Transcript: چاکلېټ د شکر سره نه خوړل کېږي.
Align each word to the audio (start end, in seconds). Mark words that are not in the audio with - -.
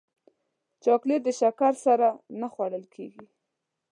چاکلېټ 0.83 1.21
د 1.25 1.29
شکر 1.39 1.73
سره 1.85 2.07
نه 2.39 2.47
خوړل 2.53 2.85
کېږي. 2.95 3.25